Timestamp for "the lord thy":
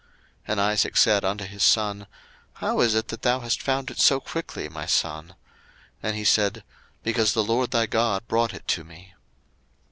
7.33-7.85